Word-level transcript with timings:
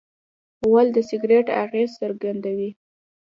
غول 0.65 0.87
د 0.95 0.97
سګرټ 1.09 1.47
اغېز 1.63 1.89
څرګندوي. 2.01 2.69